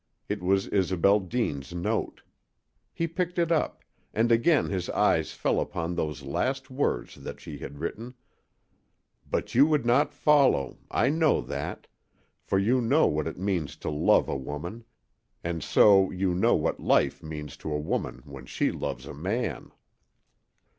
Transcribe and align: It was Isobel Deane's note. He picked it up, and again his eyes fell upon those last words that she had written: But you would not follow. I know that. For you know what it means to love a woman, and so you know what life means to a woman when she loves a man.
It 0.27 0.41
was 0.41 0.65
Isobel 0.69 1.19
Deane's 1.19 1.75
note. 1.75 2.23
He 2.91 3.07
picked 3.07 3.37
it 3.37 3.51
up, 3.51 3.83
and 4.15 4.31
again 4.31 4.65
his 4.67 4.89
eyes 4.89 5.31
fell 5.33 5.59
upon 5.59 5.93
those 5.93 6.23
last 6.23 6.71
words 6.71 7.13
that 7.17 7.39
she 7.39 7.59
had 7.59 7.77
written: 7.77 8.15
But 9.29 9.53
you 9.53 9.67
would 9.67 9.85
not 9.85 10.11
follow. 10.11 10.79
I 10.89 11.09
know 11.11 11.39
that. 11.41 11.85
For 12.41 12.57
you 12.57 12.81
know 12.81 13.05
what 13.05 13.27
it 13.27 13.37
means 13.37 13.75
to 13.75 13.91
love 13.91 14.27
a 14.27 14.35
woman, 14.35 14.85
and 15.43 15.61
so 15.63 16.09
you 16.09 16.33
know 16.33 16.55
what 16.55 16.79
life 16.79 17.21
means 17.21 17.55
to 17.57 17.71
a 17.71 17.77
woman 17.77 18.23
when 18.25 18.47
she 18.47 18.71
loves 18.71 19.05
a 19.05 19.13
man. 19.13 19.71